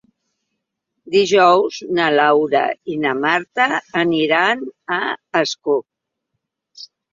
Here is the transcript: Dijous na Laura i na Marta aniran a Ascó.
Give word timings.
Dijous 1.15 1.77
na 1.99 2.07
Laura 2.15 2.63
i 2.95 2.97
na 3.05 3.13
Marta 3.27 3.69
aniran 4.03 4.67
a 4.99 5.01
Ascó. 5.45 5.79